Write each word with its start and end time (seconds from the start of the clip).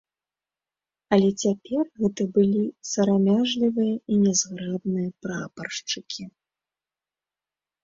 Але 1.17 1.27
цяпер 1.43 1.83
гэта 2.03 2.25
былі 2.37 2.63
сарамяжлівыя 2.93 3.95
і 4.15 4.19
нязграбныя 4.25 5.09
прапаршчыкі. 5.27 6.23